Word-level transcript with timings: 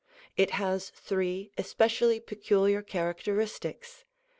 It 0.35 0.49
has 0.57 0.89
three 0.95 1.51
especially 1.59 2.19
peculiar 2.19 2.81
characteristics. 2.81 4.03